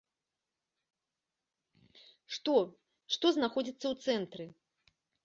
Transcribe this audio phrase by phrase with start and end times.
[2.37, 2.55] Што,
[3.17, 4.49] што знаходзіцца ў цэнтры?